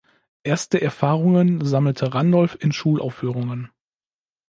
[0.41, 3.69] Erste Erfahrungen sammelte Randolph in Schulaufführungen.